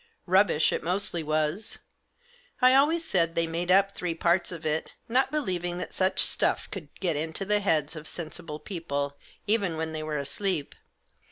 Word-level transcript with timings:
Rubbish 0.25 0.73
it 0.73 0.81
mostly 0.81 1.21
was. 1.21 1.77
I 2.59 2.73
always 2.73 3.05
said 3.05 3.35
they 3.35 3.45
made 3.45 3.69
up 3.69 3.93
three 3.93 4.15
parts 4.15 4.51
of 4.51 4.65
it, 4.65 4.93
not 5.07 5.31
believ 5.31 5.63
ing 5.63 5.77
that 5.77 5.93
such 5.93 6.21
stuff 6.21 6.67
could 6.71 6.89
get 6.99 7.15
into 7.15 7.45
the 7.45 7.59
heads 7.59 7.95
of 7.95 8.07
sensible 8.07 8.57
people, 8.57 9.15
even 9.45 9.77
when 9.77 9.91
they 9.91 10.01
were 10.01 10.17
asleep. 10.17 10.73